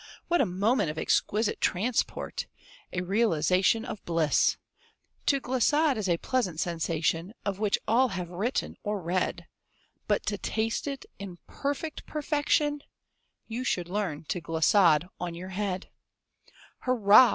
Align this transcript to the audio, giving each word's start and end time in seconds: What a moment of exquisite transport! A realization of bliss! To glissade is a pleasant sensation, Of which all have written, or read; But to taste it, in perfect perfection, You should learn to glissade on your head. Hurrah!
What 0.29 0.41
a 0.41 0.47
moment 0.47 0.89
of 0.89 0.97
exquisite 0.97 1.61
transport! 1.61 2.47
A 2.91 3.01
realization 3.01 3.85
of 3.85 4.03
bliss! 4.03 4.57
To 5.27 5.39
glissade 5.39 5.95
is 5.95 6.09
a 6.09 6.17
pleasant 6.17 6.59
sensation, 6.59 7.33
Of 7.45 7.59
which 7.59 7.77
all 7.87 8.07
have 8.07 8.31
written, 8.31 8.77
or 8.81 8.99
read; 8.99 9.45
But 10.07 10.25
to 10.25 10.39
taste 10.39 10.87
it, 10.87 11.05
in 11.19 11.37
perfect 11.45 12.07
perfection, 12.07 12.81
You 13.45 13.63
should 13.63 13.89
learn 13.89 14.23
to 14.29 14.41
glissade 14.41 15.07
on 15.19 15.35
your 15.35 15.49
head. 15.49 15.91
Hurrah! 16.79 17.29